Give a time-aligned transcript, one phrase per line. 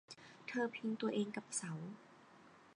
[0.47, 1.73] เธอพิงตัวเองกับเสา